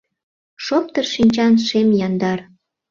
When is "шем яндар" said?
1.67-2.39